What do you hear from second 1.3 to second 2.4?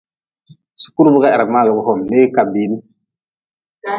hera mngaagʼbe hom, lee